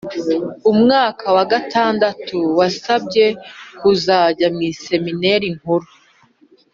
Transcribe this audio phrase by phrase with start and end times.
[0.71, 3.25] umwaka wa gatandatu wasabye
[3.79, 5.87] kuzajya mu iseminari nkuru